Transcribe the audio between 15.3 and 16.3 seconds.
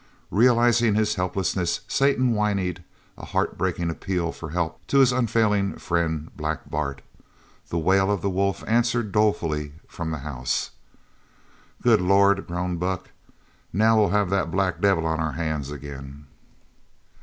hands again."